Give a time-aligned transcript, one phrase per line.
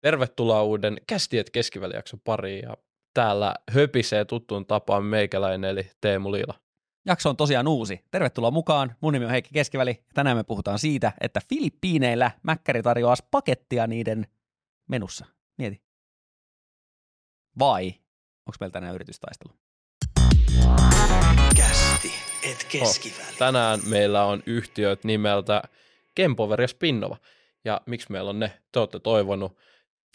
[0.00, 2.76] Tervetuloa uuden Kästiet keskivälijakson pariin ja
[3.14, 6.54] täällä höpisee tuttuun tapaan meikäläinen eli Teemu Liila.
[7.06, 8.04] Jakso on tosiaan uusi.
[8.10, 8.96] Tervetuloa mukaan.
[9.00, 10.04] Mun nimi on Heikki Keskiväli.
[10.14, 14.26] Tänään me puhutaan siitä, että Filippiineillä Mäkkäri tarjoaa pakettia niiden
[14.88, 15.26] menussa.
[15.58, 15.82] Mieti.
[17.58, 17.86] Vai
[18.46, 19.52] onko meillä tänään yritystaistelu?
[21.56, 22.12] Kästi,
[22.42, 23.30] et keskiväli.
[23.30, 25.62] Oh, tänään meillä on yhtiöt nimeltä
[26.14, 27.16] Kempover ja Spinnova.
[27.64, 28.62] Ja miksi meillä on ne?
[28.72, 29.56] Te olette toivonut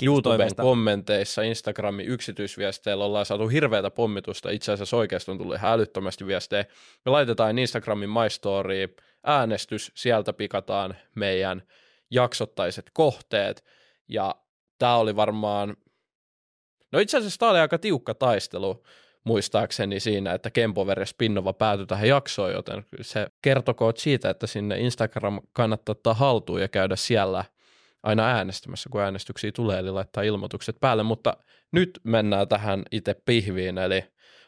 [0.04, 4.50] YouTuben kommenteissa, Instagramin yksityisviesteillä ollaan saatu hirveätä pommitusta.
[4.50, 6.66] Itse asiassa oikeasti on tullut ihan älyttömästi viestejä.
[7.06, 11.64] Me laitetaan Instagramin My Story äänestys, sieltä pikataan meidän
[12.12, 13.64] jaksottaiset kohteet.
[14.08, 14.36] Ja
[14.80, 15.78] tämä oli varmaan,
[16.92, 18.84] no itse asiassa tämä oli aika tiukka taistelu
[19.24, 24.80] muistaakseni siinä, että Kempover ja Spinnova päätyi tähän jaksoon, joten se kertokoo siitä, että sinne
[24.80, 27.46] Instagram kannattaa ottaa haltuun ja käydä siellä
[28.06, 31.38] aina äänestämässä, kun äänestyksiä tulee, eli laittaa ilmoitukset päälle, mutta
[31.72, 34.04] nyt mennään tähän itse pihviin, eli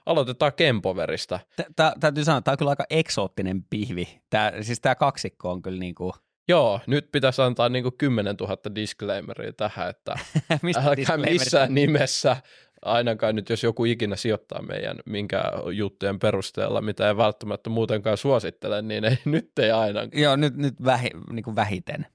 [0.05, 1.39] aloitetaan Kempoverista.
[1.75, 4.21] Tää, täytyy sanoa, että tämä on kyllä aika eksoottinen pihvi.
[4.29, 6.13] Tää, siis tämä kaksikko on kyllä niinku,
[6.49, 10.15] Joo, nyt pitäisi antaa niinku 10 000 disclaimeria tähän, että
[10.85, 12.37] älkää missään nimessä,
[12.81, 18.81] ainakaan nyt jos joku ikinä sijoittaa meidän minkä juttujen perusteella, mitä ei välttämättä muutenkaan suosittele,
[18.81, 20.21] niin ei, nyt ei ainakaan.
[20.21, 22.05] Joo, nyt, nyt vähi, niinku vähiten.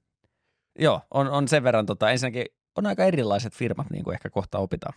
[0.79, 4.59] Joo, on, on sen verran, tota, ensinnäkin on aika erilaiset firmat, niin kuin ehkä kohta
[4.59, 4.95] opitaan.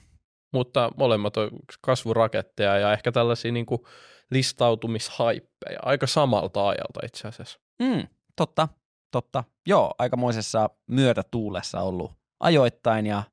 [0.53, 1.49] Mutta molemmat on
[1.81, 3.87] kasvuraketteja ja ehkä tällaisia niinku
[4.31, 7.59] listautumishaippeja, aika samalta ajalta itse asiassa.
[7.81, 8.67] Mm, totta,
[9.11, 9.43] totta.
[9.67, 13.23] Joo, aikamoisessa myötätuulessa ollut ajoittain ja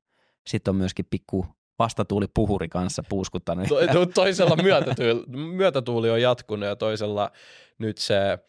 [0.47, 1.45] sitten on myöskin pikku
[1.79, 3.67] vastatuuli puhuri kanssa puuskuttanut.
[3.67, 7.31] To, to, toisella myötätuuli, myötätuuli on jatkunut ja toisella
[7.77, 8.39] nyt se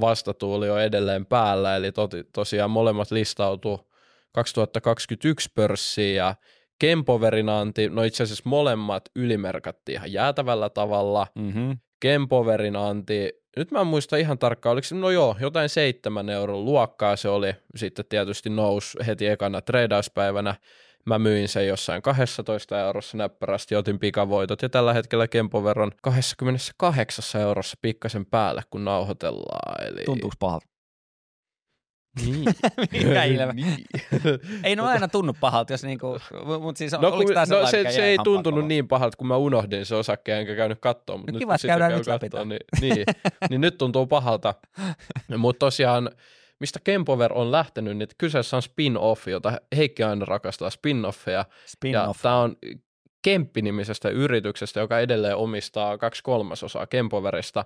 [0.00, 3.90] vastatuuli on edelleen päällä, eli to, tosiaan molemmat listautuu
[4.32, 6.34] 2021 pörssiin ja
[6.78, 11.26] Kempoverin anti, no itse asiassa molemmat ylimerkattiin ihan jäätävällä tavalla.
[11.34, 11.78] Mm-hmm.
[12.00, 16.64] Kempoverin anti, nyt mä en muista ihan tarkkaan, oliko se, no joo, jotain seitsemän euron
[16.64, 20.54] luokkaa se oli, sitten tietysti nousi heti ekana treidauspäivänä,
[21.08, 27.40] mä myin sen jossain 12 eurossa näppärästi, otin pikavoitot ja tällä hetkellä Kempover on 28
[27.40, 29.86] eurossa pikkasen päälle, kun nauhoitellaan.
[29.86, 30.04] Eli...
[30.04, 30.66] Tuntuuko pahalta?
[32.26, 32.44] Niin.
[32.92, 33.52] Mikä ilme?
[33.52, 33.76] niin.
[34.64, 36.18] Ei no aina tunnu pahalta, jos niinku,
[36.60, 39.86] mutta siis No, oliko kun, no se, se ei tuntunut niin pahalta, kun mä unohdin
[39.86, 41.16] se osakkeen enkä käynyt katsoa.
[41.16, 43.06] Mutta No nyt, kiva, käydään käy nyt läpi niin, niin,
[43.50, 44.54] niin, nyt tuntuu pahalta.
[45.36, 46.10] Mutta tosiaan,
[46.60, 51.32] mistä Kempover on lähtenyt, niin kyseessä on spin-off, jota Heikki aina rakastaa spin-offeja.
[51.32, 52.22] Ja Spin-off.
[52.22, 52.56] tämä on
[53.22, 57.64] Kemppi-nimisestä yrityksestä, joka edelleen omistaa kaksi kolmasosaa Kempoverista.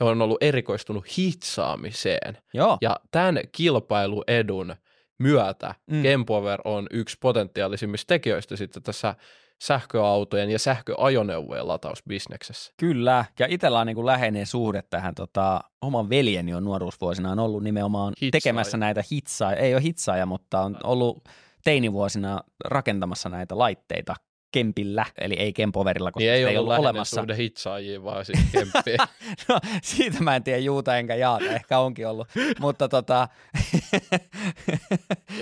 [0.00, 2.38] He on ollut erikoistunut hitsaamiseen.
[2.54, 4.76] Joo, Ja tämän kilpailuedun
[5.18, 6.02] myötä mm.
[6.02, 9.14] Kempover on yksi potentiaalisimmista tekijöistä sitten tässä
[9.58, 12.72] sähköautojen ja sähköajoneuvojen latausbisneksessä.
[12.76, 13.24] kyllä.
[13.38, 18.12] Ja itsellä on niinku läheinen suhde tähän tota, oman veljeni on nuoruusvuosina on ollut nimenomaan
[18.22, 18.30] Hitsaaja.
[18.30, 21.28] tekemässä näitä hitsaa, ei ole hitsaaja, mutta on ollut
[21.64, 24.14] teinivuosina rakentamassa näitä laitteita
[24.52, 27.20] Kempillä, eli ei Kempoverilla, koska Niin ei sitä ollut, olemassa.
[27.20, 28.98] suhde hitsaajiin, vaan siis Kemppiin.
[29.48, 32.28] No, siitä mä en tiedä juuta enkä jaata, ehkä onkin ollut,
[32.60, 33.28] mutta tota,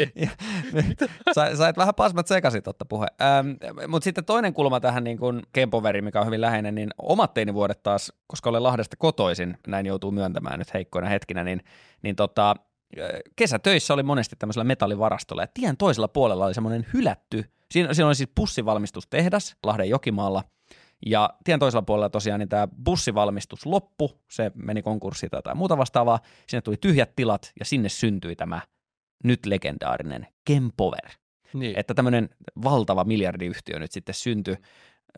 [0.22, 0.28] ja,
[1.56, 3.06] sait, vähän pasmat sekaisin totta puhe.
[3.22, 3.48] Ähm,
[3.88, 7.82] mutta sitten toinen kulma tähän niin kuin Kempoveri, mikä on hyvin läheinen, niin omat teinivuodet
[7.82, 11.60] taas, koska olen Lahdesta kotoisin, näin joutuu myöntämään nyt heikkoina hetkinä, niin,
[12.02, 12.54] niin tota,
[13.36, 18.14] kesätöissä oli monesti tämmöisellä metallivarastolla, ja tien toisella puolella oli semmoinen hylätty, siinä, siinä oli
[18.14, 20.44] siis bussivalmistustehdas Lahden Jokimaalla,
[21.06, 26.20] ja tien toisella puolella tosiaan niin tämä bussivalmistus loppu, se meni konkurssiin tai muuta vastaavaa,
[26.46, 28.60] sinne tuli tyhjät tilat ja sinne syntyi tämä
[29.24, 31.10] nyt legendaarinen Kempover.
[31.52, 31.78] niin.
[31.78, 32.28] Että tämmöinen
[32.64, 34.56] valtava miljardiyhtiö nyt sitten syntyi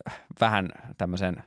[0.09, 1.43] äh, vähän tämmöisen,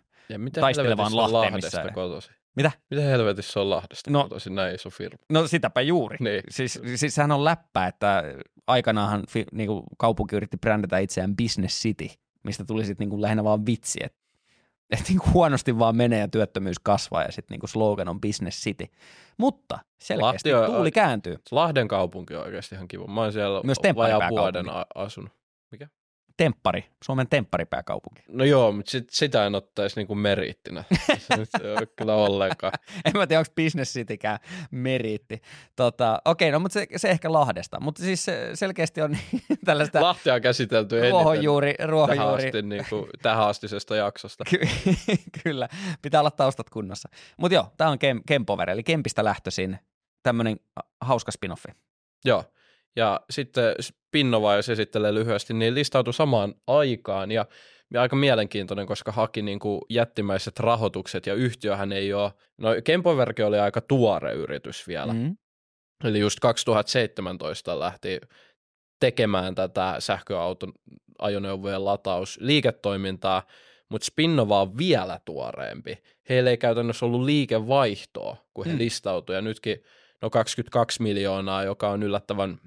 [0.60, 2.36] taistelevaan Lahteen, missä- kotoisin?
[2.56, 2.72] Mitä?
[2.90, 5.18] Miten helvetissä on Lahdesta No- kotoisin näin iso firma?
[5.30, 6.18] No sitäpä juuri.
[6.20, 6.44] Niin.
[6.50, 8.24] Siis, siis sehän on läppä, että
[8.68, 12.08] aikanaanhan fi, niin kuin kaupunki yritti brändätä itseään Business City,
[12.44, 14.22] mistä tuli sitten niin lähinnä vaan vitsi, että
[14.92, 18.64] et niin kuin huonosti vaan menee ja työttömyys kasvaa ja sitten niin slogan on Business
[18.64, 18.86] City.
[19.38, 21.38] Mutta selkeästi Lahti on- tuuli kääntyy.
[21.52, 23.08] Lahden kaupunki on oikeasti ihan kiva.
[23.08, 24.66] Mä oon siellä Myös vajaa vuoden
[24.96, 25.32] asunut.
[26.38, 28.22] Temppari, Suomen tempparipääkaupunki.
[28.28, 30.84] No joo, mutta sit, sitä en ottaisi niinku meriittinä.
[31.58, 32.74] se ole kyllä ollenkaan.
[33.06, 34.40] en mä tiedä, onko Business Citykään
[34.72, 35.42] meriitti.
[35.76, 37.80] Tota, Okei, no mutta se, se, ehkä Lahdesta.
[37.80, 39.18] Mutta siis se selkeästi on
[39.66, 44.44] tällaista Lahtia on käsitelty eniten ruohonjuuri, tähän, ruohonjuuri asti, niin kuin, tähän astisesta jaksosta.
[44.50, 44.68] Ky-
[45.44, 45.70] kyllä,
[46.02, 47.10] pitää olla taustat kunnossa.
[47.38, 49.80] Mutta joo, tämä on Kem- Kempover, eli Kempistä lähtöisin
[50.24, 50.60] tämmöinen
[51.02, 51.76] hauska spin-offi.
[52.26, 52.44] Joo.
[52.96, 57.46] Ja sitten Spinnova, jos esittelee lyhyesti, niin listautui samaan aikaan ja,
[57.98, 63.60] aika mielenkiintoinen, koska haki niin kuin jättimäiset rahoitukset ja yhtiöhän ei ole, no Kempoverke oli
[63.60, 65.38] aika tuore yritys vielä, mm.
[66.04, 68.22] eli just 2017 lähti
[69.00, 70.74] tekemään tätä sähköauton
[71.20, 73.44] ajoneuvojen lataus liiketoimintaa,
[73.90, 75.98] mutta Spinnova on vielä tuoreempi.
[76.30, 78.80] Heillä ei käytännössä ollut liikevaihtoa, kun he mm.
[78.80, 79.84] listautuivat, ja nytkin
[80.22, 82.60] no 22 miljoonaa, joka on yllättävän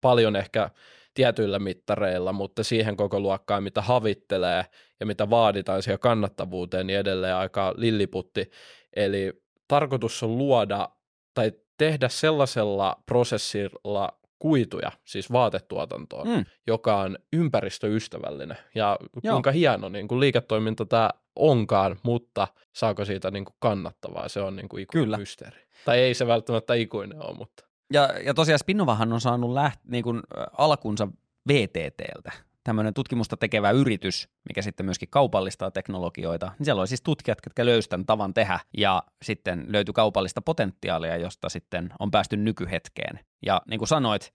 [0.00, 0.70] paljon ehkä
[1.14, 4.64] tietyillä mittareilla, mutta siihen koko luokkaan, mitä havittelee
[5.00, 8.50] ja mitä vaaditaan siihen kannattavuuteen, niin edelleen aika lilliputti.
[8.96, 10.88] Eli tarkoitus on luoda
[11.34, 16.44] tai tehdä sellaisella prosessilla kuituja, siis vaatetuotantoon, mm.
[16.66, 18.56] joka on ympäristöystävällinen.
[18.74, 19.34] Ja Joo.
[19.34, 24.56] kuinka hieno niin kuin liiketoiminta tämä onkaan, mutta saako siitä niin kuin kannattavaa, se on
[24.56, 25.18] niin kuin ikuinen Kyllä.
[25.18, 25.66] mysteeri.
[25.84, 27.66] Tai ei se välttämättä ikuinen ole, mutta.
[27.92, 30.20] Ja, ja tosiaan Spinnovahan on saanut läht, niin kuin,
[30.58, 31.08] alkunsa
[31.48, 32.32] VTTltä,
[32.64, 36.46] tämmöinen tutkimusta tekevä yritys, mikä sitten myöskin kaupallistaa teknologioita.
[36.58, 41.48] Niin siellä oli siis tutkijat, jotka löysivät tavan tehdä ja sitten löytyi kaupallista potentiaalia, josta
[41.48, 43.20] sitten on päästy nykyhetkeen.
[43.46, 44.32] Ja niin kuin sanoit,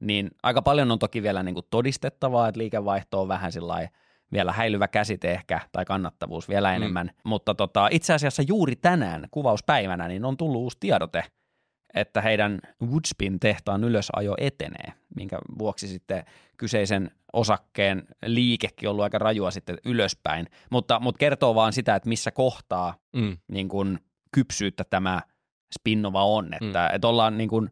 [0.00, 3.88] niin aika paljon on toki vielä niin kuin todistettavaa, että liikevaihto on vähän sillä
[4.32, 6.76] vielä häilyvä käsite ehkä, tai kannattavuus vielä mm.
[6.76, 7.06] enemmän.
[7.06, 7.20] Mm.
[7.24, 11.24] Mutta tota, itse asiassa juuri tänään, kuvauspäivänä, niin on tullut uusi tiedote–
[11.94, 16.24] että heidän Woodspin-tehtaan ylösajo etenee, minkä vuoksi sitten
[16.56, 22.08] kyseisen osakkeen liikekin on ollut aika rajua sitten ylöspäin, mutta, mutta kertoo vaan sitä, että
[22.08, 23.36] missä kohtaa mm.
[23.48, 23.98] niin kuin,
[24.32, 25.22] kypsyyttä tämä
[25.74, 26.94] Spinnova on, että, mm.
[26.94, 27.70] että ollaan niin kuin,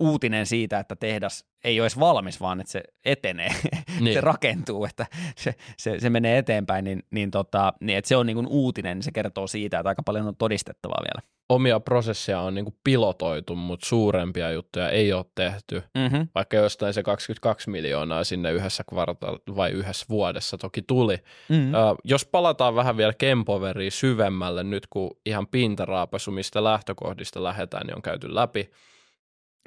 [0.00, 3.50] uutinen siitä, että tehdas ei ole edes valmis, vaan että se etenee,
[4.00, 4.14] niin.
[4.14, 5.06] se rakentuu, että
[5.36, 8.96] se, se, se menee eteenpäin, niin, niin, tota, niin että se on niin kuin uutinen,
[8.96, 13.56] niin se kertoo siitä, että aika paljon on todistettavaa vielä omia prosesseja on niin pilotoitu,
[13.56, 16.28] mutta suurempia juttuja ei ole tehty, mm-hmm.
[16.34, 21.16] vaikka jostain se 22 miljoonaa sinne yhdessä kvartaal- vai yhdessä vuodessa toki tuli.
[21.48, 21.74] Mm-hmm.
[21.74, 27.96] Ö, jos palataan vähän vielä Kempoveriin syvemmälle nyt, kun ihan pintaraapasu, mistä lähtökohdista lähdetään, niin
[27.96, 28.70] on käyty läpi,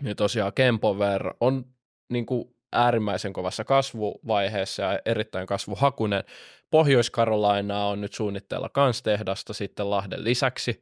[0.01, 1.66] niin tosiaan Kempover on
[2.10, 6.24] niin kuin äärimmäisen kovassa kasvuvaiheessa ja erittäin kasvuhakunen.
[6.72, 10.81] Pohjois-Karolainaa on nyt suunnitteilla kans tehdasta sitten Lahden lisäksi.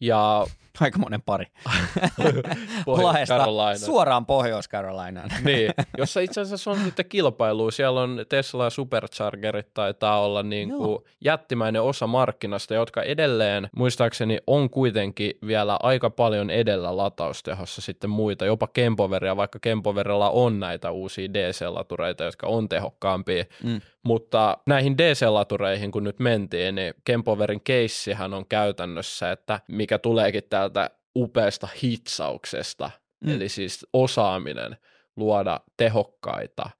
[0.00, 0.46] Ja
[0.80, 1.46] Aika monen pari.
[2.86, 3.46] Lahdesta
[3.76, 5.30] suoraan Pohjois-Carolinaan.
[5.44, 7.70] niin, jossa itse asiassa on sitten kilpailu.
[7.70, 14.70] Siellä on Tesla Superchargerit taitaa olla niin kuin jättimäinen osa markkinasta, jotka edelleen muistaakseni on
[14.70, 21.28] kuitenkin vielä aika paljon edellä lataustehossa sitten muita, jopa Kempoveria, vaikka Kempoverilla on näitä uusia
[21.34, 23.44] DC-latureita, jotka on tehokkaampia.
[23.62, 23.80] Mm.
[24.02, 30.65] Mutta näihin DC-latureihin, kun nyt mentiin, niin Kempoverin keissihän on käytännössä, että mikä tuleekin täällä
[30.70, 32.90] täältä upeasta hitsauksesta,
[33.20, 33.34] mm.
[33.34, 34.76] eli siis osaaminen
[35.16, 36.70] luoda tehokkaita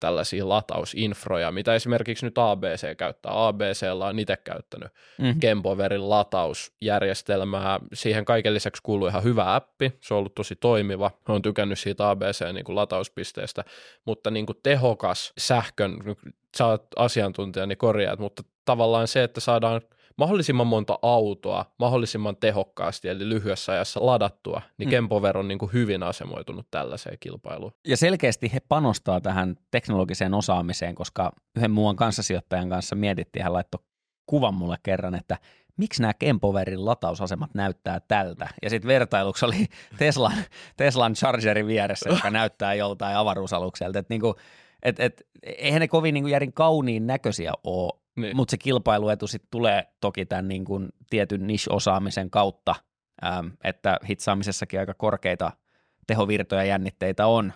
[0.00, 3.46] tällaisia latausinfroja, mitä esimerkiksi nyt ABC käyttää.
[3.46, 4.88] ABClla on itse käyttänyt
[5.18, 5.40] mm-hmm.
[5.40, 7.80] Kempoverin latausjärjestelmää.
[7.92, 11.10] Siihen kaiken lisäksi kuuluu ihan hyvä appi, se on ollut tosi toimiva.
[11.28, 15.96] Olen tykännyt siitä ABC-latauspisteestä, niin mutta niin kuin tehokas sähkön,
[16.56, 19.80] sä oot asiantuntija, niin korjaat, mutta tavallaan se, että saadaan
[20.18, 24.90] mahdollisimman monta autoa mahdollisimman tehokkaasti eli lyhyessä ajassa ladattua, niin mm.
[24.90, 27.72] Kempover on niin kuin hyvin asemoitunut tällaiseen kilpailuun.
[27.86, 33.80] Ja selkeästi he panostaa tähän teknologiseen osaamiseen, koska yhden muun kanssasijoittajan kanssa mietittiin, hän laittoi
[34.26, 35.38] kuvan mulle kerran, että
[35.76, 38.48] miksi nämä Kempoverin latausasemat näyttää tältä.
[38.62, 39.66] Ja sitten vertailuksi oli
[39.98, 40.36] Teslan,
[40.76, 43.98] Teslan Chargerin vieressä, joka näyttää joltain avaruusalukselta.
[43.98, 44.34] Että niinku,
[44.82, 48.36] et, et, eihän ne kovin niinku järin kauniin näköisiä ole niin.
[48.36, 52.74] Mutta se kilpailuetu sitten tulee toki tämän niin kuin tietyn niche-osaamisen kautta,
[53.24, 55.52] ähm, että hitsaamisessakin aika korkeita
[56.06, 57.52] tehovirtoja jännitteitä on,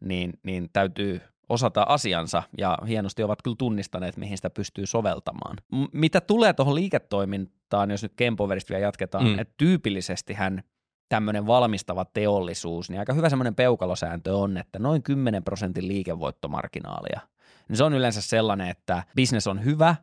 [0.00, 5.56] niin, niin täytyy osata asiansa ja hienosti ovat kyllä tunnistaneet, mihin sitä pystyy soveltamaan.
[5.72, 9.38] M- mitä tulee tuohon liiketoimintaan, jos nyt Kempoverista vielä jatketaan, mm.
[9.38, 10.62] että tyypillisesti hän
[11.08, 17.20] tämmöinen valmistava teollisuus, niin aika hyvä semmoinen peukalosääntö on, että noin 10 prosentin liikevoittomarginaalia–
[17.68, 19.96] niin se on yleensä sellainen, että business on hyvä,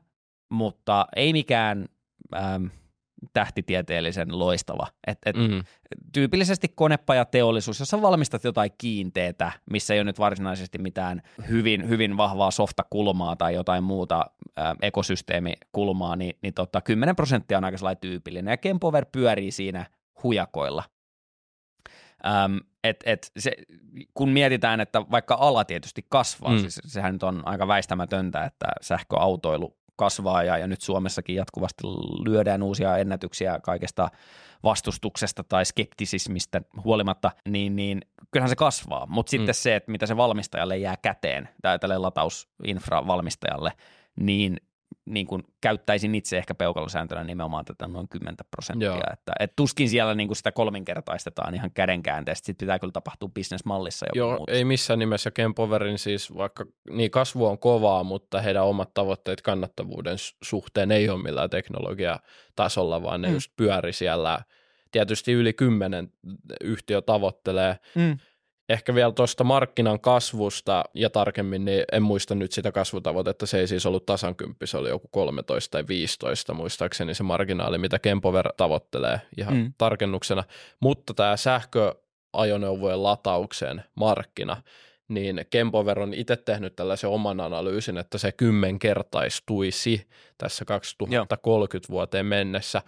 [0.49, 1.85] mutta ei mikään
[2.35, 2.69] äm,
[3.33, 4.87] tähtitieteellisen loistava.
[5.07, 5.63] Et, et mm.
[6.13, 12.51] Tyypillisesti konepajateollisuus, jossa valmistat jotain kiinteetä, missä ei ole nyt varsinaisesti mitään hyvin, hyvin vahvaa
[12.51, 14.25] softakulmaa tai jotain muuta
[14.59, 19.85] ä, ekosysteemikulmaa, niin, niin tota, 10 prosenttia on aika sellainen tyypillinen, ja Kempover pyörii siinä
[20.23, 20.83] hujakoilla.
[22.25, 23.51] Äm, et, et se,
[24.13, 26.59] kun mietitään, että vaikka ala tietysti kasvaa, mm.
[26.59, 31.83] siis sehän nyt on aika väistämätöntä, että sähköautoilu kasvaa ja, ja nyt Suomessakin jatkuvasti
[32.25, 34.09] lyödään uusia ennätyksiä kaikesta
[34.63, 39.05] vastustuksesta tai skeptisismistä huolimatta, niin, niin kyllähän se kasvaa.
[39.05, 39.57] Mutta sitten mm.
[39.57, 43.71] se, että mitä se valmistajalle jää käteen, tai tälle latausinfra-valmistajalle,
[44.19, 44.57] niin
[45.05, 49.01] niin kuin käyttäisin itse ehkä peukalosääntönä nimenomaan tätä noin 10 prosenttia, Joo.
[49.13, 54.05] että et tuskin siellä niin kuin sitä kolminkertaistetaan ihan kädenkäänteessä, sitten pitää kyllä tapahtua bisnesmallissa
[54.05, 54.55] joku Joo, muutos.
[54.55, 60.17] ei missään nimessä Kempoverin siis, vaikka niin kasvu on kovaa, mutta heidän omat tavoitteet kannattavuuden
[60.43, 63.33] suhteen ei ole millään teknologiatasolla, vaan ne mm.
[63.33, 64.39] just pyöri siellä,
[64.91, 66.13] tietysti yli kymmenen
[66.61, 68.17] yhtiö tavoittelee, mm
[68.69, 73.67] ehkä vielä tuosta markkinan kasvusta ja tarkemmin, niin en muista nyt sitä kasvutavoitetta, se ei
[73.67, 78.53] siis ollut tasan kymppi, se oli joku 13 tai 15 muistaakseni se marginaali, mitä Kempover
[78.57, 79.73] tavoittelee ihan mm.
[79.77, 80.43] tarkennuksena,
[80.79, 84.63] mutta tämä sähköajoneuvojen latauksen markkina,
[85.07, 90.07] niin Kempover on itse tehnyt tällaisen oman analyysin, että se kymmenkertaistuisi
[90.37, 91.95] tässä 2030 Joo.
[91.95, 92.81] vuoteen mennessä.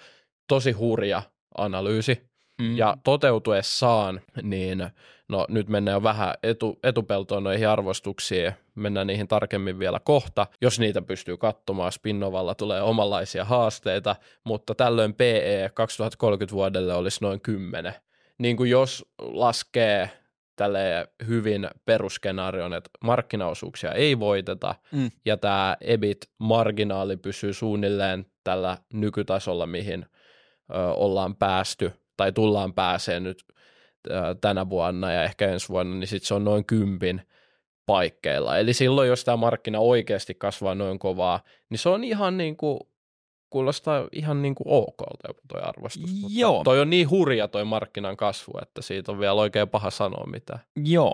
[0.48, 1.24] Tosi hurja
[1.58, 2.31] analyysi,
[2.62, 2.78] mm.
[2.78, 4.90] ja toteutuessaan, niin
[5.28, 10.80] no nyt mennään jo vähän etu, etupeltoon noihin arvostuksiin, mennään niihin tarkemmin vielä kohta, jos
[10.80, 17.94] niitä pystyy katsomaan, Spinnovalla tulee omanlaisia haasteita, mutta tällöin PE 2030 vuodelle olisi noin 10.
[18.38, 20.10] Niin kuin jos laskee
[20.56, 25.10] tälle hyvin peruskenaarion, että markkinaosuuksia ei voiteta mm.
[25.26, 30.06] ja tämä EBIT-marginaali pysyy suunnilleen tällä nykytasolla, mihin
[30.76, 31.92] ö, ollaan päästy
[32.22, 33.44] tai tullaan pääseen nyt
[34.42, 37.22] tänä vuonna ja ehkä ensi vuonna, niin sitten se on noin kympin
[37.86, 38.58] paikkeilla.
[38.58, 42.80] Eli silloin, jos tämä markkina oikeasti kasvaa noin kovaa, niin se on ihan niin kuin,
[43.50, 44.98] kuulostaa ihan niin kuin ok
[45.48, 46.10] toi arvostus.
[46.30, 46.52] Joo.
[46.52, 50.26] Mutta toi on niin hurja toi markkinan kasvu, että siitä on vielä oikein paha sanoa
[50.26, 50.60] mitään.
[50.86, 51.14] Joo.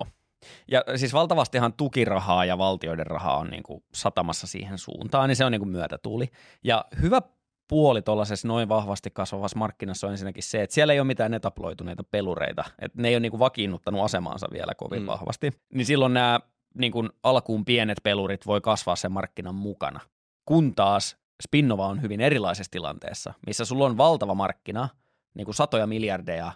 [0.72, 5.46] Ja siis valtavastihan tukirahaa ja valtioiden rahaa on niin kuin satamassa siihen suuntaan, niin se
[5.46, 6.28] on niin kuin myötätuuli.
[6.64, 7.22] Ja hyvä
[7.68, 12.04] puoli tuollaisessa noin vahvasti kasvavassa markkinassa on ensinnäkin se, että siellä ei ole mitään etaploituneita
[12.04, 15.08] pelureita, että ne ei ole niin kuin vakiinnuttanut asemaansa vielä kovin mm.
[15.08, 16.40] vahvasti, niin silloin nämä
[16.78, 20.00] niin kuin alkuun pienet pelurit voi kasvaa sen markkinan mukana.
[20.46, 24.90] Kun taas Spinnova on hyvin erilaisessa tilanteessa, missä sulla on valtava markkina,
[25.34, 26.52] niin kuin satoja miljardeja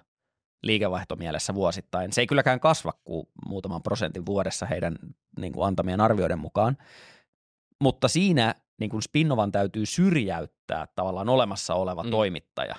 [0.63, 2.13] liikevaihtomielessä vuosittain.
[2.13, 4.95] Se ei kylläkään kasva kuin muutaman prosentin vuodessa heidän
[5.39, 6.77] niin kuin antamien arvioiden mukaan,
[7.81, 12.11] mutta siinä niin kuin Spinnovan täytyy syrjäyttää tavallaan olemassa oleva mm.
[12.11, 12.75] toimittaja.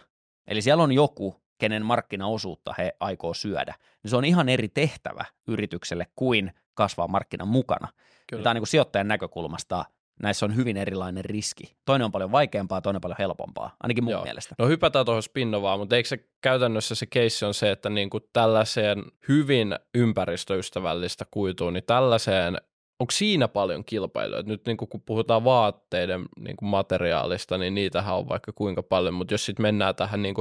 [0.46, 3.74] Eli siellä on joku, kenen markkinaosuutta he aikoo syödä.
[4.02, 7.88] Niin se on ihan eri tehtävä yritykselle kuin kasvaa markkinan mukana.
[8.26, 8.42] Kyllä.
[8.42, 9.84] Tämä on niin kuin sijoittajan näkökulmasta
[10.22, 11.76] näissä on hyvin erilainen riski.
[11.84, 14.22] Toinen on paljon vaikeampaa, toinen paljon helpompaa, ainakin mun Joo.
[14.22, 14.54] mielestä.
[14.58, 18.24] No hypätään tuohon Spinnovaan, mutta eikö se käytännössä se keissi on se, että niin kuin
[18.32, 22.58] tällaiseen hyvin ympäristöystävällistä kuituun, niin tällaiseen
[23.02, 24.42] onko siinä paljon kilpailuja?
[24.42, 29.46] Nyt niin kun puhutaan vaatteiden niin materiaalista, niin niitähän on vaikka kuinka paljon, mutta jos
[29.46, 30.34] sitten mennään tähän, niin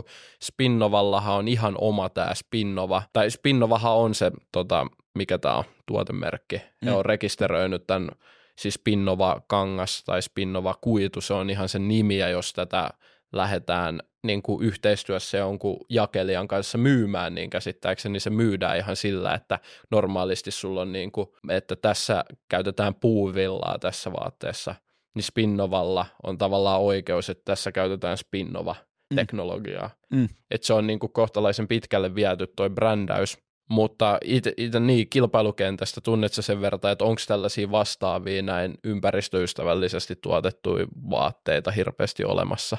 [0.44, 6.56] Spinnovallahan on ihan oma tämä Spinnova, tai Spinnovahan on se, tota, mikä tämä on, tuotemerkki,
[6.56, 6.88] mm.
[6.88, 8.10] ja on rekisteröinyt tämän
[8.56, 12.90] siis Spinnova kangas tai Spinnova kuitu, se on ihan se nimi, ja jos tätä
[13.32, 19.60] lähdetään niin kuin yhteistyössä jonkun jakelijan kanssa myymään, niin käsittääkseni se myydään ihan sillä, että
[19.92, 24.76] normaalisti sulla on niin kuin, että tässä käytetään puuvillaa tässä vaatteessa,
[25.16, 28.76] niin Spinnovalla on tavallaan oikeus, että tässä käytetään Spinnova
[29.10, 29.16] mm.
[29.16, 29.90] teknologiaa.
[30.12, 30.20] Mm.
[30.20, 30.30] Mm.
[30.52, 33.38] Että se on niin kuin kohtalaisen pitkälle viety toi brändäys,
[33.70, 41.72] mutta itse niin kilpailukentästä tunnetko sen verran, että onko tällaisia vastaavia näin ympäristöystävällisesti tuotettuja vaatteita
[41.72, 42.78] hirveästi olemassa?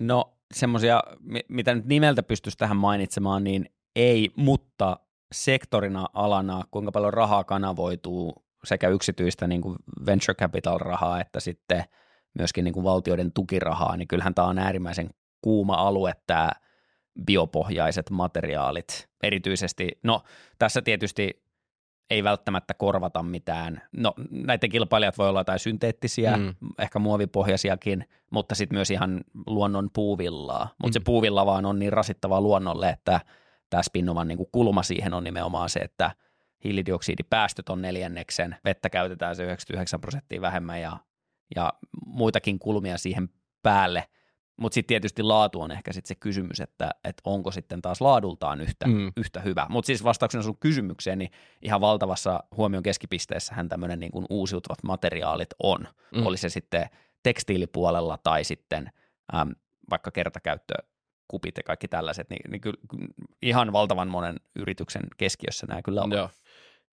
[0.00, 1.02] No semmoisia,
[1.48, 4.98] mitä nyt nimeltä pystyisi tähän mainitsemaan, niin ei, mutta
[5.32, 9.76] sektorina alana, kuinka paljon rahaa kanavoituu sekä yksityistä niin kuin
[10.06, 11.84] venture capital rahaa että sitten
[12.38, 15.10] myöskin niin kuin valtioiden tukirahaa, niin kyllähän tämä on äärimmäisen
[15.42, 16.50] kuuma alue tämä
[17.26, 19.08] biopohjaiset materiaalit.
[19.22, 20.22] Erityisesti, no
[20.58, 21.45] tässä tietysti
[22.10, 23.82] ei välttämättä korvata mitään.
[23.92, 26.54] No näiden kilpailijat voi olla jotain synteettisiä, mm.
[26.78, 30.64] ehkä muovipohjaisiakin, mutta sitten myös ihan luonnon puuvillaa.
[30.64, 31.02] Mutta mm.
[31.02, 33.20] se puuvilla vaan on niin rasittava luonnolle, että
[33.70, 36.10] tämä Spinnovan niin kulma siihen on nimenomaan se, että
[36.64, 40.96] hiilidioksidipäästöt on neljänneksen, vettä käytetään se 99 prosenttia vähemmän ja,
[41.56, 41.72] ja
[42.06, 43.28] muitakin kulmia siihen
[43.62, 44.04] päälle–
[44.56, 48.60] mutta sitten tietysti laatu on ehkä sitten se kysymys, että, että onko sitten taas laadultaan
[48.60, 49.12] yhtä, mm.
[49.16, 49.66] yhtä hyvä.
[49.68, 51.30] Mutta siis vastauksena sun kysymykseen, niin
[51.62, 55.88] ihan valtavassa huomion keskipisteessähän tämmöinen niin kuin uusiutuvat materiaalit on.
[56.14, 56.26] Mm.
[56.26, 56.88] Oli se sitten
[57.22, 58.90] tekstiilipuolella tai sitten
[59.34, 59.50] äm,
[59.90, 62.78] vaikka kertakäyttökupit ja kaikki tällaiset, niin, niin kyllä
[63.42, 66.12] ihan valtavan monen yrityksen keskiössä nämä kyllä on.
[66.12, 66.30] Joo.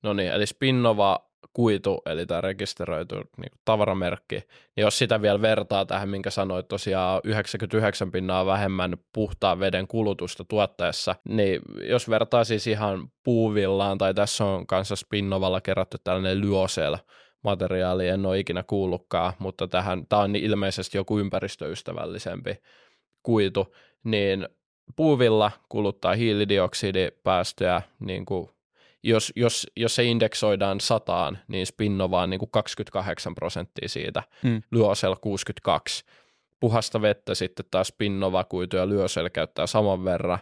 [0.04, 5.86] No niin, eli Spinnova kuitu, eli tämä rekisteröity niin tavaramerkki, niin jos sitä vielä vertaa
[5.86, 12.68] tähän, minkä sanoit tosiaan 99 pinnaa vähemmän puhtaan veden kulutusta tuotteessa, niin jos vertaa siis
[12.68, 16.98] ihan puuvillaan, tai tässä on kanssa Spinnovalla kerätty tällainen lyosel,
[17.44, 22.56] materiaali, en ole ikinä kuullutkaan, mutta tähän, tämä on ilmeisesti joku ympäristöystävällisempi
[23.24, 24.48] kuitu, niin
[24.96, 28.50] puuvilla kuluttaa hiilidioksidipäästöjä niin kuin
[29.04, 34.62] jos, jos, jos se indeksoidaan sataan, niin Spinnova on niin kuin 28 prosenttia siitä, mm.
[34.72, 36.04] Lyosel 62.
[36.60, 40.40] Puhasta vettä sitten taas Spinnova kuitu ja Lyosel käyttää saman verran,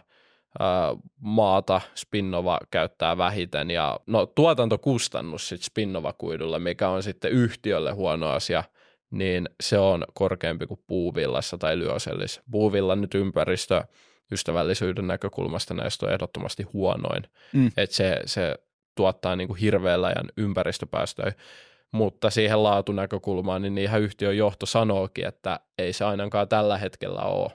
[1.20, 8.28] maata Spinnova käyttää vähiten ja no tuotantokustannus sitten Spinnova kuidulle, mikä on sitten yhtiölle huono
[8.28, 8.64] asia,
[9.10, 12.42] niin se on korkeampi kuin puuvillassa tai lyösellissä.
[12.50, 13.84] Puuvilla nyt ympäristö
[14.32, 17.22] ystävällisyyden näkökulmasta näistä on ehdottomasti huonoin.
[17.52, 17.70] Mm.
[17.76, 18.54] Että se, se
[18.94, 21.32] tuottaa niin kuin hirveällä ajan ympäristöpäästöjä.
[21.92, 27.50] Mutta siihen laatunäkökulmaan, niin ihan yhtiön johto sanookin, että ei se ainakaan tällä hetkellä ole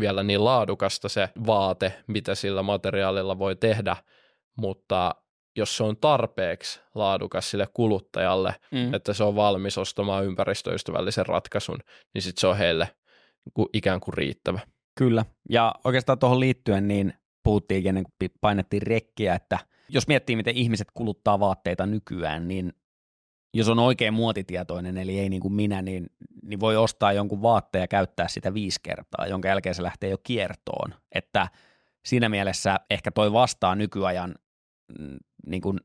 [0.00, 3.96] vielä niin laadukasta se vaate, mitä sillä materiaalilla voi tehdä,
[4.56, 5.14] mutta
[5.56, 8.94] jos se on tarpeeksi laadukas sille kuluttajalle, mm.
[8.94, 11.78] että se on valmis ostamaan ympäristöystävällisen ratkaisun,
[12.14, 12.88] niin sitten se on heille
[13.72, 14.60] ikään kuin riittävä.
[14.98, 17.14] Kyllä, ja oikeastaan tuohon liittyen niin
[17.44, 22.72] puhuttiin ennen kuin painettiin rekkiä, että jos miettii, miten ihmiset kuluttaa vaatteita nykyään, niin
[23.54, 26.06] jos on oikein muotitietoinen, eli ei niin kuin minä, niin,
[26.42, 30.18] niin voi ostaa jonkun vaatteen ja käyttää sitä viisi kertaa, jonka jälkeen se lähtee jo
[30.22, 30.94] kiertoon.
[31.14, 31.48] Että
[32.04, 34.34] siinä mielessä ehkä toi vastaa nykyajan
[34.98, 35.80] mm, niin kuin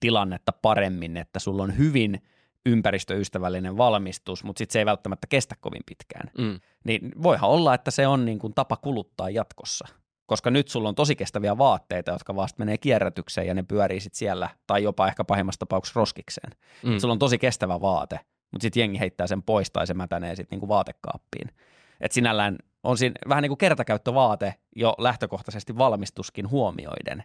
[0.00, 2.22] tilannetta paremmin, että sulla on hyvin
[2.66, 6.30] ympäristöystävällinen valmistus, mutta sitten se ei välttämättä kestä kovin pitkään.
[6.38, 6.60] Mm.
[6.84, 9.88] Niin voihan olla, että se on niin kuin tapa kuluttaa jatkossa
[10.26, 14.18] koska nyt sulla on tosi kestäviä vaatteita, jotka vasta menee kierrätykseen ja ne pyörii sitten
[14.18, 16.52] siellä, tai jopa ehkä pahimmassa tapauksessa roskikseen.
[16.82, 16.98] Mm.
[16.98, 18.20] Sulla on tosi kestävä vaate,
[18.52, 21.48] mutta sitten jengi heittää sen pois tai se mätänee sitten niinku vaatekaappiin.
[22.00, 27.24] Et sinällään on siinä vähän niin kuin kertakäyttövaate jo lähtökohtaisesti valmistuskin huomioiden,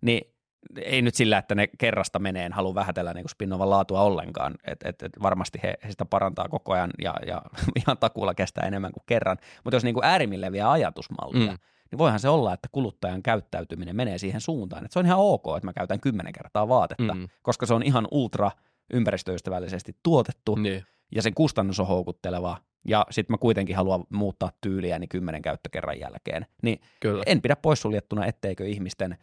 [0.00, 0.34] niin
[0.82, 4.88] ei nyt sillä, että ne kerrasta menee, en halua vähätellä niin Spinnovan laatua ollenkaan, että
[4.88, 7.42] et, et varmasti he, he sitä parantaa koko ajan ja, ja
[7.80, 11.58] ihan takuulla kestää enemmän kuin kerran, mutta jos niin kuin äärimmilleen vie ajatusmallia, mm
[11.90, 15.44] niin voihan se olla, että kuluttajan käyttäytyminen menee siihen suuntaan, että se on ihan ok,
[15.56, 17.28] että mä käytän kymmenen kertaa vaatetta, mm.
[17.42, 18.50] koska se on ihan ultra
[18.92, 20.84] ympäristöystävällisesti tuotettu niin.
[21.14, 26.00] ja sen kustannus on houkutteleva ja sitten mä kuitenkin haluan muuttaa tyyliäni niin kymmenen käyttökerran
[26.00, 27.22] jälkeen, niin Kyllä.
[27.26, 29.18] en pidä poissuljettuna, etteikö ihmisten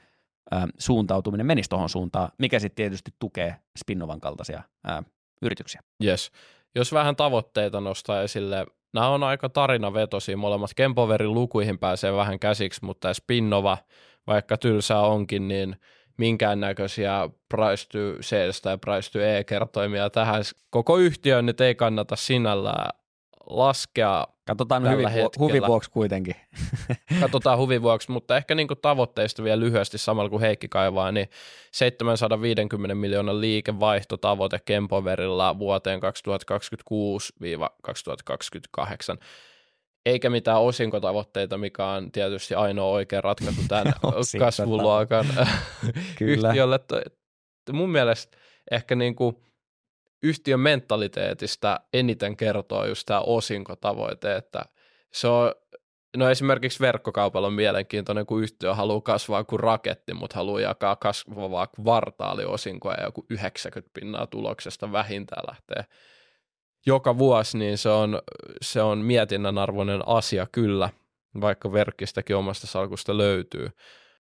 [0.78, 5.04] suuntautuminen menisi tuohon suuntaan, mikä sitten tietysti tukee Spinnovan kaltaisia ä,
[5.42, 5.82] yrityksiä.
[6.04, 6.32] Yes.
[6.76, 10.74] Jos vähän tavoitteita nostaa esille, nämä on aika tarinavetosia molemmat.
[10.76, 13.78] Kempoverin lukuihin pääsee vähän käsiksi, mutta Spinnova,
[14.28, 15.76] vaikka tylsää onkin, niin
[16.18, 22.90] minkäännäköisiä price to sales tai price to e-kertoimia tähän koko yhtiöön nyt ei kannata sinällään
[23.50, 25.04] laskea Katsotaan hyvi,
[25.40, 26.36] huvivuoksi kuitenkin.
[27.22, 31.30] Katsotaan huvivuoksi, mutta ehkä niin tavoitteista vielä lyhyesti samalla kuin Heikki kaivaa, niin
[31.72, 36.04] 750 miljoonan liikevaihtotavoite Kempoverilla vuoteen 2026-2028
[40.06, 43.94] eikä mitään osinkotavoitteita, mikä on tietysti ainoa oikea ratkaisu tämän
[44.40, 45.26] kasvuluokan
[46.22, 46.80] yhtiölle.
[47.72, 48.38] Mun mielestä
[48.72, 49.36] ehkä niin kuin
[50.24, 54.62] yhtiön mentaliteetistä eniten kertoo just tämä osinkotavoite, että
[55.14, 55.54] se on,
[56.18, 61.68] no esimerkiksi verkkokaupalla on mielenkiintoinen, kun yhtiö haluaa kasvaa kuin raketti, mutta haluaa jakaa kasvavaa
[61.68, 65.86] kvartaaliosinkoa ja joku 90 pinnaa tuloksesta vähintään lähtee
[66.86, 68.22] joka vuosi, niin se on,
[68.62, 70.90] se on mietinnän arvoinen asia kyllä,
[71.42, 73.70] vaikka verkkistäkin omasta salkusta löytyy.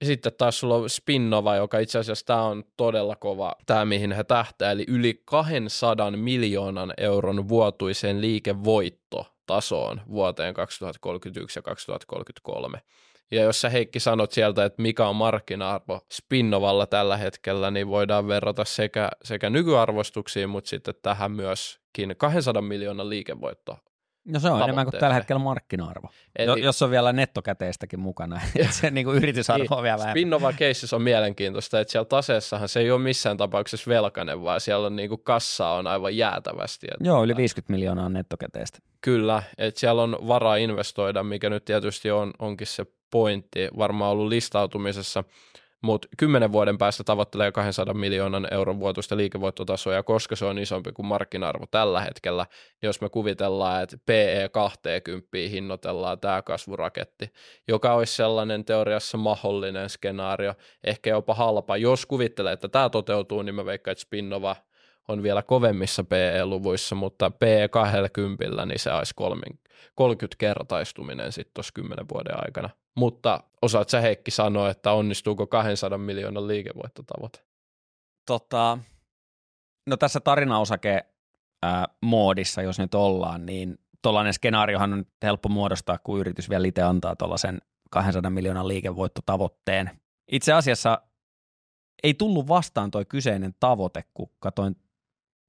[0.03, 4.25] Sitten taas sulla on Spinnova, joka itse asiassa tämä on todella kova, tämä mihin he
[4.25, 12.83] tähtää, eli yli 200 miljoonan euron vuotuiseen liikevoittotasoon vuoteen 2031 ja 2033.
[13.31, 18.29] Ja jos sä Heikki sanot sieltä, että mikä on markkina-arvo Spinnovalla tällä hetkellä, niin voidaan
[18.29, 23.79] verrata sekä, sekä nykyarvostuksiin, mutta sitten tähän myöskin 200 miljoonan liikevoitto
[24.25, 28.41] No se on enemmän kuin tällä hetkellä markkina-arvo, Eli, jos on vielä nettokäteistäkin mukana.
[28.71, 30.13] se niin kuin yritysarvo niin, on vielä vähemmän.
[30.13, 34.87] Spinnova Cases on mielenkiintoista, että siellä taseessahan se ei ole missään tapauksessa velkainen, vaan siellä
[34.87, 36.87] on niin kuin kassa on aivan jäätävästi.
[36.91, 38.79] Että Joo, yli 50 miljoonaa on nettokäteistä.
[39.01, 44.29] Kyllä, että siellä on varaa investoida, mikä nyt tietysti on, onkin se pointti varmaan ollut
[44.29, 45.25] listautumisessa–
[45.83, 50.93] mutta kymmenen vuoden päästä tavoittelee 200 miljoonan euron vuotuista liikevoittotasoa, ja koska se on isompi
[50.93, 57.33] kuin markkina-arvo tällä hetkellä, niin jos me kuvitellaan, että PE 20 hinnoitellaan tämä kasvuraketti,
[57.69, 61.77] joka olisi sellainen teoriassa mahdollinen skenaario, ehkä jopa halpa.
[61.77, 64.57] Jos kuvittelee, että tämä toteutuu, niin mä veikkaan, että Spinnova
[65.09, 69.15] on vielä kovemmissa PE-luvuissa, mutta PE 20 niin se olisi
[69.95, 72.71] 30 kertaistuminen sitten tuossa 10 vuoden aikana.
[72.97, 77.41] Mutta osaat sä Heikki sanoa, että onnistuuko 200 miljoonan liikevoittotavoite?
[78.27, 78.79] Tota,
[79.87, 81.07] no tässä tarinaosake
[81.63, 86.83] ää, moodissa, jos nyt ollaan, niin tuollainen skenaariohan on helppo muodostaa, kun yritys vielä itse
[86.83, 87.59] antaa tuollaisen
[87.91, 89.91] 200 miljoonan liikevoittotavoitteen.
[90.33, 91.03] Itse asiassa
[92.03, 94.77] ei tullut vastaan toi kyseinen tavoite, kun katoin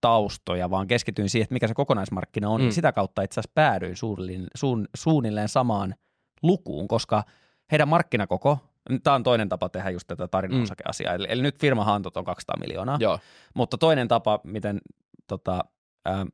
[0.02, 2.64] taustoja, vaan keskityin siihen, että mikä se kokonaismarkkina on, mm.
[2.64, 5.96] niin sitä kautta itse asiassa päädyin suunnilleen, suun, suunnilleen samaan
[6.44, 7.24] lukuun, koska
[7.72, 8.58] heidän markkinakoko,
[9.04, 11.16] tämä on toinen tapa tehdä just tätä tarinaosakeasiaa, mm.
[11.16, 13.20] eli, eli nyt firmahantot on 200 miljoonaa, Joo.
[13.54, 14.82] mutta toinen tapa, miten
[15.28, 15.66] tota,
[16.06, 16.26] ää,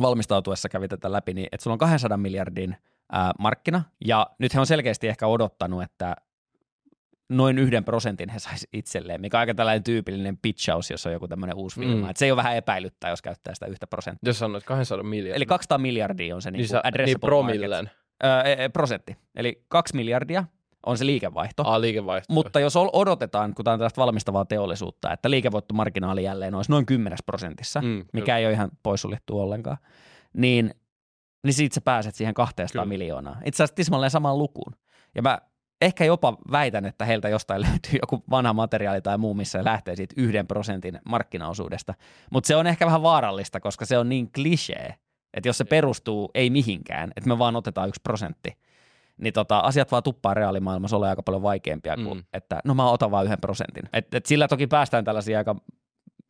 [0.00, 2.76] valmistautuessa kävi tätä läpi, niin että sulla on 200 miljardin
[3.12, 6.16] ää, markkina, ja nyt he on selkeästi ehkä odottanut, että
[7.30, 11.28] noin yhden prosentin he saisi itselleen, mikä on aika tällainen tyypillinen pitchaus, jos on joku
[11.28, 12.04] tämmöinen uusi firma.
[12.04, 12.10] Mm.
[12.10, 14.28] Et se ei ole vähän epäilyttää, jos käyttää sitä yhtä prosenttia.
[14.28, 15.34] Jos sanoit 200 miljardia.
[15.34, 17.90] Eli 200 miljardia on se niin, niin, sä, niin promillen.
[18.24, 19.16] Öö, prosentti.
[19.34, 20.44] Eli 2 miljardia
[20.86, 21.62] on se liikevaihto.
[21.66, 22.34] Ah, liikevaihto.
[22.34, 27.18] Mutta jos odotetaan, kun tämä on tällaista valmistavaa teollisuutta, että liikevoittomarginaali jälleen olisi noin 10
[27.26, 28.38] prosentissa, mm, mikä kyllä.
[28.38, 29.76] ei ole ihan poissuljettu ollenkaan,
[30.32, 30.74] niin,
[31.44, 32.84] niin siitä sä pääset siihen 200 kyllä.
[32.84, 33.36] miljoonaa.
[33.44, 34.72] Itse asiassa tismalleen samaan lukuun.
[35.14, 35.38] Ja mä
[35.80, 40.14] ehkä jopa väitän, että heiltä jostain löytyy joku vanha materiaali tai muu, missä lähtee siitä
[40.16, 41.94] yhden prosentin markkinaosuudesta.
[42.30, 44.94] Mutta se on ehkä vähän vaarallista, koska se on niin klisee,
[45.34, 48.56] että jos se perustuu ei mihinkään, että me vaan otetaan yksi prosentti,
[49.16, 52.24] niin tota, asiat vaan tuppaa reaalimaailmassa ole aika paljon vaikeampia kuin, mm.
[52.32, 53.82] että no mä otan vain yhden prosentin.
[53.92, 55.56] Et, et sillä toki päästään tällaisiin aika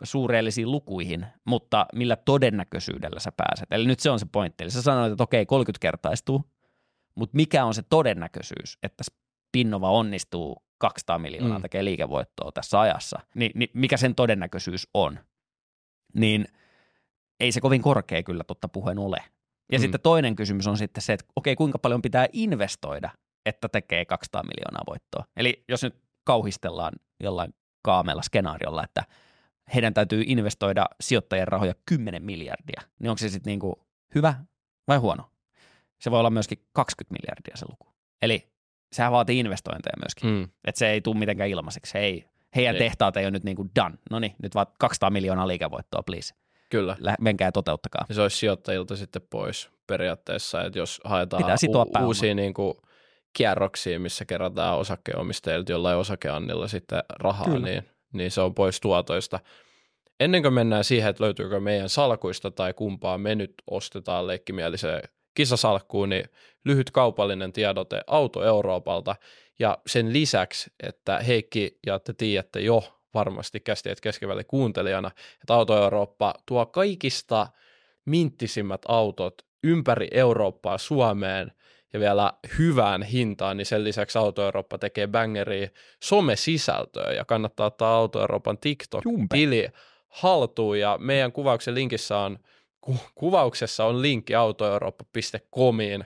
[0.03, 3.73] suureellisiin lukuihin, mutta millä todennäköisyydellä sä pääset.
[3.73, 4.65] Eli nyt se on se pointti.
[4.65, 6.45] Eli sä sanoit, että okei, 30 kertaistuu,
[7.15, 9.05] mutta mikä on se todennäköisyys, että
[9.53, 11.63] Pinnova onnistuu 200 miljoonaa mm.
[11.63, 15.19] tekee liikevoittoa tässä ajassa, niin, niin mikä sen todennäköisyys on?
[16.15, 16.45] Niin
[17.41, 19.19] ei se kovin korkea kyllä totta puheen ole.
[19.73, 19.83] Ja mm.
[19.83, 23.11] sitten toinen kysymys on sitten se, että okei, kuinka paljon pitää investoida,
[23.47, 25.25] että tekee 200 miljoonaa voittoa.
[25.37, 29.05] Eli jos nyt kauhistellaan jollain kaamella skenaariolla, että
[29.75, 34.35] heidän täytyy investoida sijoittajien rahoja 10 miljardia, niin onko se sitten niinku hyvä
[34.89, 35.31] vai huono?
[36.01, 37.87] Se voi olla myöskin 20 miljardia se luku.
[38.23, 38.53] Eli
[38.93, 40.31] sehän vaatii investointeja myöskin.
[40.31, 40.43] Mm.
[40.65, 41.99] Että se ei tule mitenkään ilmaiseksi.
[41.99, 42.25] Ei,
[42.57, 42.79] heidän ei.
[42.79, 43.99] tehtaat ei ole nyt niin kuin done.
[44.11, 46.35] No niin, nyt vaan 200 miljoonaa liikevoittoa, please.
[46.71, 46.97] Kyllä.
[47.01, 48.07] Lä- menkää toteuttakaa.
[48.11, 52.75] Se olisi sijoittajilta sitten pois periaatteessa, että jos haetaan u- uusia niin kuin
[53.33, 59.41] kierroksia, missä kerätään osakkeenomistajilta jollain osakeannilla sitten rahaa, niin, niin se on pois tuotoista.
[60.21, 65.03] Ennen kuin mennään siihen, että löytyykö meidän salkuista tai kumpaa me nyt ostetaan leikkimieliseen
[65.35, 66.25] kisasalkkuun, niin
[66.65, 69.17] lyhyt kaupallinen tiedote Auto Euroopalta.
[69.59, 75.83] Ja sen lisäksi, että Heikki ja te tiedätte jo varmasti kästiet keskiväli kuuntelijana, että Auto
[75.83, 77.47] Eurooppa tuo kaikista
[78.05, 81.53] minttisimmät autot ympäri Eurooppaa Suomeen
[81.93, 85.69] ja vielä hyvään hintaan, niin sen lisäksi Auto Eurooppa tekee bangeriä
[86.05, 89.69] some-sisältöä ja kannattaa ottaa Auto Euroopan TikTok-tili
[90.09, 90.79] haltuun.
[90.79, 92.39] Ja meidän kuvauksen linkissä on
[92.81, 96.05] ku- kuvauksessa on linkki autoeurooppa.comiin,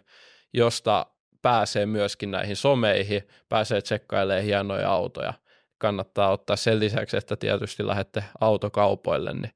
[0.53, 1.07] josta
[1.43, 5.35] pääsee myöskin näihin someihin, pääsee tsekkailemaan hienoja autoja.
[5.79, 9.53] Kannattaa ottaa sen lisäksi, että tietysti lähette autokaupoille, niin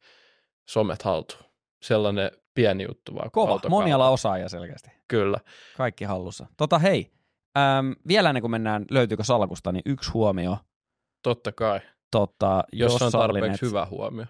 [0.69, 1.45] somet haltuun.
[1.83, 3.31] Sellainen pieni juttu vaan.
[3.31, 4.91] Kova, moniala osaaja selkeästi.
[5.09, 5.39] Kyllä.
[5.77, 6.47] Kaikki hallussa.
[6.57, 7.13] Tota hei,
[7.59, 10.59] äm, vielä ennen kuin mennään, löytyykö salkusta, niin yksi huomio.
[11.23, 11.81] Totta kai.
[12.11, 14.27] Tota, jos, jos on tarpeeksi hyvä huomio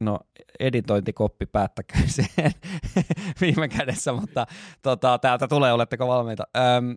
[0.00, 0.20] no
[0.60, 2.52] editointikoppi päättäköön sen
[3.40, 4.46] viime kädessä, mutta
[4.82, 6.44] tota, täältä tulee, oletteko valmiita?
[6.56, 6.96] Öm,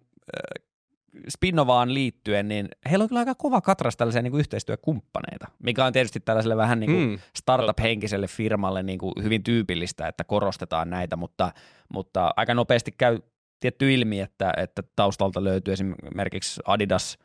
[1.30, 5.94] Spinnovaan liittyen, niin heillä on kyllä aika kova katras tällaisia niin kuin yhteistyökumppaneita, mikä on
[5.94, 11.16] tietysti tällaiselle vähän niin kuin mm, startup-henkiselle firmalle niin kuin hyvin tyypillistä, että korostetaan näitä,
[11.16, 11.52] mutta,
[11.94, 13.20] mutta aika nopeasti käy
[13.60, 17.18] tietty ilmi, että, että taustalta löytyy esimerkiksi Adidas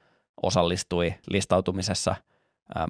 [0.42, 2.16] osallistui listautumisessa–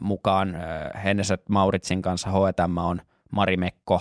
[0.00, 0.56] mukaan
[1.04, 3.00] Henneset Mauritsin kanssa H&M on
[3.32, 4.00] Marimekko,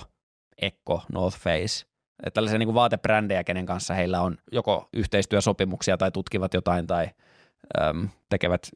[0.62, 1.86] Ekko, North Face.
[2.24, 7.10] Että tällaisia niin kuin vaatebrändejä, kenen kanssa heillä on joko yhteistyösopimuksia tai tutkivat jotain tai
[7.82, 8.70] äm, tekevät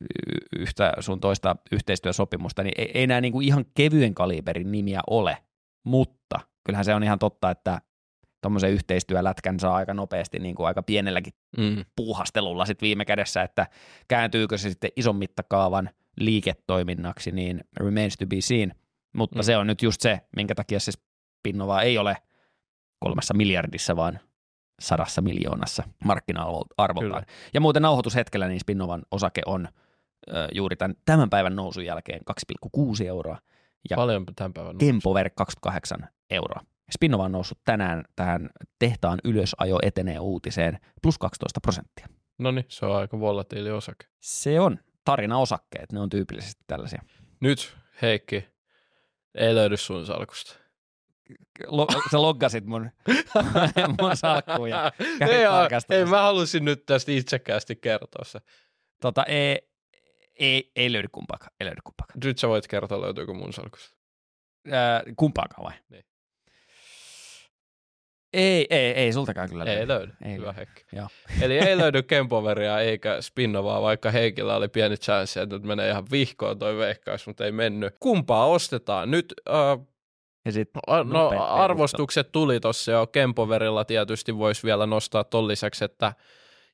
[0.60, 5.38] yhtä sun toista yhteistyösopimusta, niin ei, ei nämä niin kuin ihan kevyen kaliberin nimiä ole,
[5.84, 7.82] mutta kyllähän se on ihan totta, että
[8.41, 11.86] tuommoisen yhteistyölätkän saa aika nopeasti niin kuin aika pienelläkin mm.
[11.95, 13.67] puuhastelulla sit viime kädessä, että
[14.08, 18.75] kääntyykö se sitten ison mittakaavan liiketoiminnaksi, niin remains to be seen.
[19.13, 19.43] Mutta mm.
[19.43, 20.91] se on nyt just se, minkä takia se
[21.39, 22.17] Spinnova ei ole
[22.99, 24.19] kolmessa miljardissa, vaan
[24.79, 27.25] sadassa miljoonassa markkina-arvoltaan.
[27.53, 29.67] Ja muuten nauhoitushetkellä niin Spinnovan osake on
[30.29, 32.21] ö, juuri tämän, tämän päivän nousun jälkeen
[32.77, 33.38] 2,6 euroa.
[33.89, 36.62] Ja Paljon tämän päivän Kempover 28 euroa.
[36.91, 42.07] Spinnova on noussut tänään tähän tehtaan ylösajo etenee uutiseen plus 12 prosenttia.
[42.38, 44.05] No niin, se on aika volatiili osake.
[44.19, 47.01] Se on tarinaosakkeet, ne on tyypillisesti tällaisia.
[47.39, 48.45] Nyt, Heikki,
[49.35, 50.55] ei löydy sun salkusta.
[51.67, 52.89] Lo- sä loggasit mun,
[54.01, 58.39] mun salkkuun ja ei, ei, mä halusin nyt tästä itsekkäästi kertoa se.
[59.01, 59.69] Tota, ei,
[60.39, 62.19] ei, ei löydy kumpaakaan, ei löydy kumpaakaan.
[62.23, 63.97] Nyt sä voit kertoa, löytyykö mun salkusta.
[64.71, 65.73] Ää, kumpaakaan vai?
[65.89, 66.03] Niin.
[68.33, 70.13] Ei, ei, ei sultakaan kyllä Ei löydy.
[70.25, 70.71] Ei Hyvä löydy.
[70.91, 71.07] Joo.
[71.41, 76.05] Eli ei löydy Kempoveria eikä Spinnovaa, vaikka Heikillä oli pieni chance, että nyt menee ihan
[76.11, 77.95] vihkoon toi veikkaus, mutta ei mennyt.
[77.99, 79.11] Kumpaa ostetaan?
[79.11, 79.87] Nyt äh,
[80.49, 80.69] Ja sit,
[81.03, 81.41] No perustelu.
[81.41, 83.07] arvostukset tuli tuossa jo.
[83.07, 86.13] Kempoverilla tietysti voisi vielä nostaa ton lisäksi, että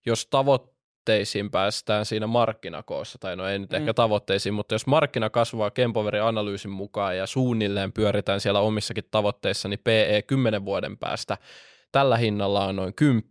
[0.05, 3.75] jos tavoitteisiin päästään siinä markkinakoossa, tai no ei nyt Mm.
[3.75, 9.67] ehkä tavoitteisiin, mutta jos markkina kasvaa Kempoverin analyysin mukaan ja suunnilleen pyöritään siellä omissakin tavoitteissa,
[9.69, 11.38] niin PE 10 vuoden päästä
[11.91, 13.25] tällä hinnalla on noin 10,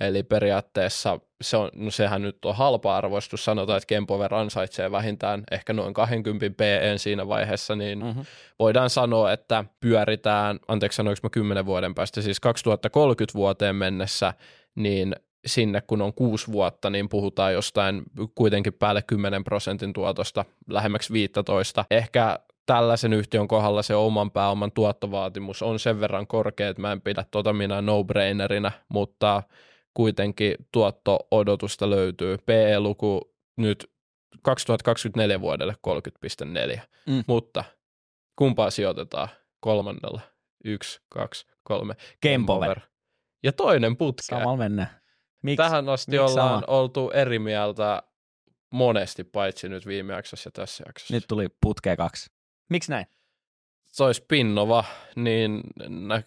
[0.00, 5.44] eli periaatteessa se on, no sehän nyt on halpa arvostus, sanotaan, että Kempover ansaitsee vähintään
[5.50, 8.24] ehkä noin 20 PE siinä vaiheessa, niin mm-hmm.
[8.58, 14.34] voidaan sanoa, että pyöritään, anteeksi sanoinko mä 10 vuoden päästä, siis 2030 vuoteen mennessä,
[14.74, 18.02] niin sinne kun on kuusi vuotta, niin puhutaan jostain
[18.34, 21.84] kuitenkin päälle 10 prosentin tuotosta, lähemmäksi 15.
[21.90, 27.00] Ehkä tällaisen yhtiön kohdalla se oman pääoman tuottovaatimus on sen verran korkea, että mä en
[27.00, 29.42] pidä tota minä no-brainerina, mutta
[29.94, 32.36] kuitenkin tuotto-odotusta löytyy.
[32.46, 33.92] PE-luku nyt
[34.42, 37.24] 2024 vuodelle 30,4, Mm.
[37.26, 37.64] mutta
[38.36, 39.28] kumpaa sijoitetaan
[39.60, 40.20] kolmannella?
[40.64, 41.94] Yksi, kaksi, kolme.
[42.20, 42.80] Kempover.
[43.42, 44.38] Ja toinen putkea.
[44.38, 45.00] Samalla mennään.
[45.42, 45.56] Miks?
[45.56, 46.62] Tähän asti miksi ollaan sama?
[46.78, 48.02] oltu eri mieltä
[48.72, 51.14] monesti, paitsi nyt viime jaksossa ja tässä jaksossa.
[51.14, 52.30] Nyt tuli putkea kaksi.
[52.70, 53.06] Miksi näin?
[53.86, 54.84] Se olisi Pinnova,
[55.16, 56.22] niin nä-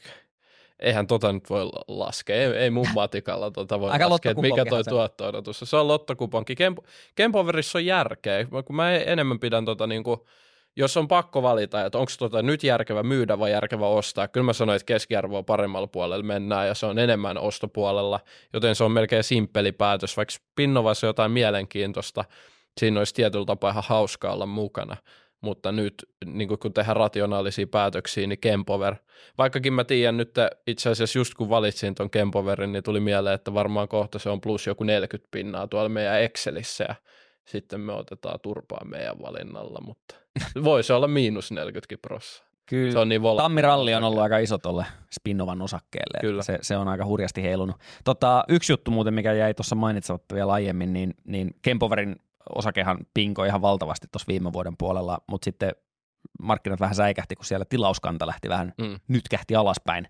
[0.80, 2.36] eihän tota nyt voi laskea.
[2.36, 5.68] Ei, ei mun matikalla tota voi Aika laskea, että mikä toi tuotto-odotus on.
[5.68, 6.54] Se on lottokuponki.
[6.54, 10.28] Kemp- Kempoverissa on järkeä, kun mä enemmän pidän tota niinku,
[10.76, 14.54] jos on pakko valita, että onko tota nyt järkevä myydä vai järkevä ostaa, kyllä mä
[14.54, 18.20] sanoin, että keskiarvoa paremmalla puolella mennään ja se on enemmän ostopuolella,
[18.54, 22.26] joten se on melkein simppeli päätös, vaikka Pinnovassa jotain mielenkiintoista,
[22.78, 24.98] siinä olisi tietyllä tapaa ihan hauskaa olla mukana,
[25.44, 25.94] mutta nyt
[26.26, 28.96] niin kun tehdään rationaalisia päätöksiä, niin Kempover,
[29.38, 30.36] vaikkakin mä tiedän nyt
[30.68, 34.42] itse asiassa just kun valitsin ton Kempoverin, niin tuli mieleen, että varmaan kohta se on
[34.42, 36.96] plus joku 40 pinnaa tuolla meidän Excelissä ja
[37.46, 40.16] sitten me otetaan turpaa meidän valinnalla, mutta
[40.64, 42.48] voisi olla miinus 40 prossaa.
[42.66, 42.92] Kyllä.
[42.92, 46.18] Se on niin volatiili Tammiralli on ollut aika iso tolle Spinnovan osakkeelle.
[46.22, 46.44] Kyllä.
[46.44, 47.76] Se, se, on aika hurjasti heilunut.
[48.04, 52.16] Tota, yksi juttu muuten, mikä jäi tuossa mainitsematta vielä aiemmin, niin, niin Kempoverin
[52.56, 55.72] osakehan pinkoi ihan valtavasti tuossa viime vuoden puolella, mutta sitten
[56.42, 59.00] markkinat vähän säikähti, kun siellä tilauskanta lähti vähän Mm.
[59.08, 60.08] nyt kähti alaspäin,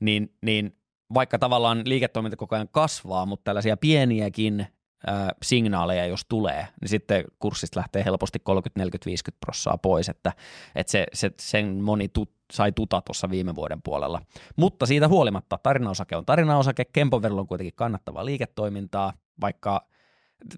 [0.00, 0.76] niin, niin
[1.14, 4.66] vaikka tavallaan liiketoiminta koko ajan kasvaa, mutta tällaisia pieniäkin
[5.06, 10.32] ää, signaaleja, jos tulee, niin sitten kurssista lähtee helposti 30, 40, 50 prossaa pois, että,
[10.74, 14.22] että se, se, sen moni tut, sai tuta tuossa viime vuoden puolella.
[14.56, 19.86] Mutta siitä huolimatta tarinaosake on tarinaosake, Kempoverilla on kuitenkin kannattavaa liiketoimintaa, vaikka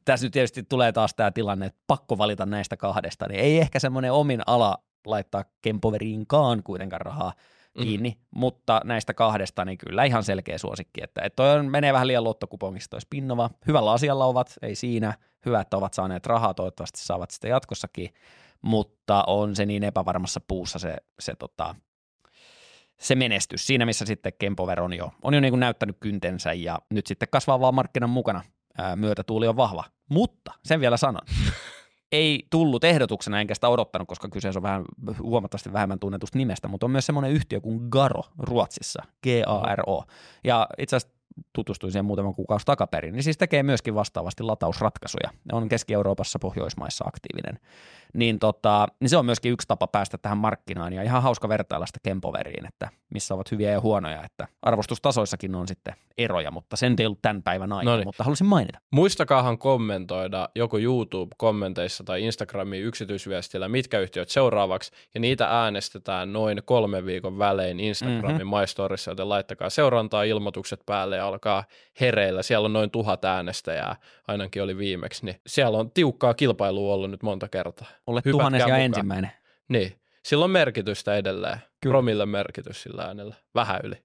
[0.05, 3.79] tässä nyt tietysti tulee taas tämä tilanne, että pakko valita näistä kahdesta, niin ei ehkä
[3.79, 7.33] semmoinen omin ala laittaa Kempoveriinkaan kuitenkaan rahaa
[7.83, 8.17] kiinni, mm.
[8.31, 12.25] mutta näistä kahdesta niin kyllä ihan selkeä suosikki, että, että toi on, menee vähän liian
[12.25, 13.51] lottokupongista toi Spinnova.
[13.67, 15.15] Hyvällä asialla ovat, ei siinä,
[15.47, 18.15] hyvä, että ovat saaneet rahaa, toivottavasti saavat sitä jatkossakin,
[18.63, 21.75] mutta on se niin epävarmassa puussa se, se, tota,
[23.01, 23.67] se menestys.
[23.67, 27.29] Siinä, missä sitten Kempover on jo, on jo niin kuin näyttänyt kyntensä ja nyt sitten
[27.31, 28.43] kasvaa vaan markkinan mukana.
[28.79, 29.85] Ää, myötätuuli on vahva.
[30.09, 31.23] Mutta sen vielä sanon.
[32.13, 34.85] Ei tullut ehdotuksena, enkä sitä odottanut, koska kyseessä on vähän
[35.23, 40.05] huomattavasti vähemmän tunnetusta nimestä, mutta on myös semmoinen yhtiö kuin Garo Ruotsissa, G-A-R-O.
[40.45, 41.17] Ja itse asiassa
[41.53, 45.31] tutustuin siihen muutaman kuukausi takaperin, niin siis tekee myöskin vastaavasti latausratkaisuja.
[45.33, 47.59] Ne on Keski-Euroopassa, Pohjoismaissa aktiivinen.
[48.15, 51.87] Niin, tota, niin se on myöskin yksi tapa päästä tähän markkinaan ja ihan hauska vertailla
[51.87, 56.95] sitä Kempoveriin, että missä ovat hyviä ja huonoja, että arvostustasoissakin on sitten eroja, mutta sen
[56.99, 58.09] ei ollut tämän päivän aikaa, Noniin.
[58.09, 58.79] mutta halusin mainita.
[58.91, 67.07] Muistakaahan kommentoida joko YouTube-kommenteissa tai Instagramin yksityisviestillä, mitkä yhtiöt seuraavaksi, ja niitä äänestetään noin kolmen
[67.07, 68.61] viikon välein Instagramin mm-hmm.
[68.61, 71.65] MyStorissa, joten laittakaa seurantaa, ilmoitukset päälle ja alkaa
[72.01, 72.43] hereillä.
[72.43, 73.97] Siellä on noin tuhat äänestäjää,
[74.29, 77.89] ainakin oli viimeksi, niin siellä on tiukkaa kilpailua ollut nyt monta kertaa.
[78.07, 78.81] Olet Hypätkää tuhannes ja mukaan.
[78.81, 79.31] ensimmäinen.
[79.69, 81.59] Niin, sillä on merkitystä edelleen.
[81.81, 81.93] Kyllä.
[81.93, 84.05] Promille merkitys sillä äänellä, vähän yli.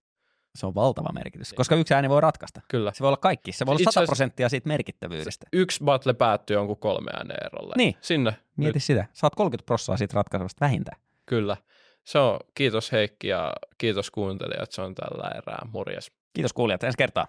[0.55, 2.61] Se on valtava merkitys, koska yksi ääni voi ratkaista.
[2.67, 2.91] Kyllä.
[2.93, 3.51] Se voi olla kaikki.
[3.51, 5.45] Se voi olla Itse 100 asiassa- prosenttia siitä merkittävyydestä.
[5.53, 7.73] Yksi battle päättyy jonkun kolme ääneen erolle.
[7.77, 7.95] Niin.
[8.01, 8.35] Sinne.
[8.57, 8.83] Mieti Nyt.
[8.83, 9.05] sitä.
[9.13, 11.01] Saat 30 prosenttia siitä ratkaisevasta vähintään.
[11.25, 11.57] Kyllä.
[12.03, 15.67] Se on, kiitos Heikki ja kiitos kuuntelijat, se on tällä erää.
[15.73, 16.11] Morjes.
[16.33, 17.27] Kiitos kuulijat, ensi kertaa.